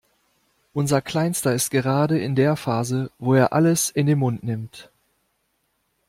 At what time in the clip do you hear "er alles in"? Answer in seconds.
3.35-4.07